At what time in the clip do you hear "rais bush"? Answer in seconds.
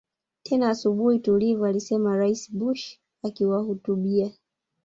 2.17-2.99